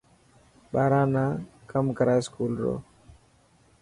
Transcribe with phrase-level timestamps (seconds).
[0.73, 1.25] ٻاران نا
[1.69, 2.75] ڪم ڪرا اسڪول رو.